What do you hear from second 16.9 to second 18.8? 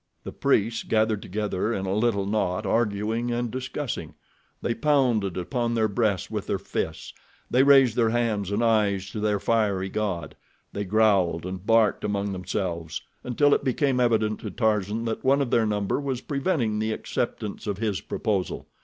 acceptance of his proposal.